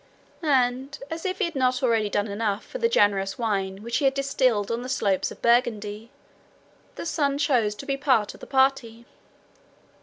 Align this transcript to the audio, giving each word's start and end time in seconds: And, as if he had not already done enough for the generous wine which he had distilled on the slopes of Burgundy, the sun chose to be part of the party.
And, 0.41 0.97
as 1.11 1.25
if 1.27 1.37
he 1.37 1.45
had 1.45 1.53
not 1.55 1.83
already 1.83 2.09
done 2.09 2.27
enough 2.27 2.65
for 2.65 2.79
the 2.79 2.89
generous 2.89 3.37
wine 3.37 3.83
which 3.83 3.97
he 3.97 4.05
had 4.05 4.15
distilled 4.15 4.71
on 4.71 4.81
the 4.81 4.89
slopes 4.89 5.29
of 5.29 5.43
Burgundy, 5.43 6.09
the 6.95 7.05
sun 7.05 7.37
chose 7.37 7.75
to 7.75 7.85
be 7.85 7.97
part 7.97 8.33
of 8.33 8.39
the 8.39 8.47
party. 8.47 9.05